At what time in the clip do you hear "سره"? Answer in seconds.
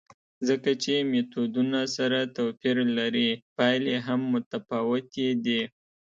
1.97-2.19